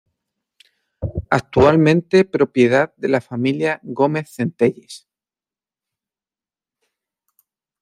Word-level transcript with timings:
Actualmente 1.29 2.25
propiedad 2.25 2.91
de 2.97 3.07
la 3.07 3.21
familia 3.21 3.79
Gómez 3.83 4.33
Centelles. 4.33 5.07